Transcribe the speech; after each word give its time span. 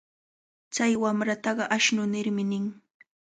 Chay 0.73 0.93
wamrataqa 1.01 1.63
ashnu 1.75 2.03
nirmi 2.13 2.43
nin. 2.51 2.65